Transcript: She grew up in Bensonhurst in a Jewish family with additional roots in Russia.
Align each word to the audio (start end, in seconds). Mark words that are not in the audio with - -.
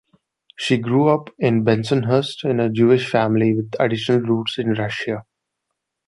She 0.57 0.77
grew 0.79 1.09
up 1.09 1.29
in 1.37 1.63
Bensonhurst 1.63 2.43
in 2.43 2.59
a 2.59 2.71
Jewish 2.71 3.07
family 3.07 3.53
with 3.53 3.69
additional 3.79 4.21
roots 4.21 4.57
in 4.57 4.73
Russia. 4.73 5.25